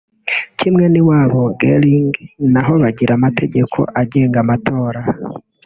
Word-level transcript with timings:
Kimwe 0.59 0.85
n’iwabo 0.89 1.41
[Gelling] 1.61 2.13
naho 2.53 2.73
bagira 2.83 3.11
amategeko 3.15 3.77
agenga 4.01 4.37
amatora 4.43 5.01